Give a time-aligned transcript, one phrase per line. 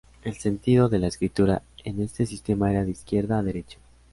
[0.23, 3.77] El sentido de la escritura en este sistema era de izquierda a derecha.